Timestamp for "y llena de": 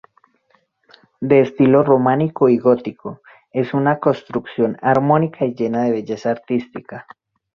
5.45-5.91